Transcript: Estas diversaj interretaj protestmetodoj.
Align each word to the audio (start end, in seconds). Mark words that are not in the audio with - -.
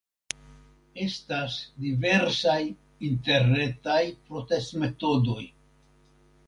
Estas 1.07 1.57
diversaj 1.85 2.57
interretaj 3.11 4.01
protestmetodoj. 4.33 5.41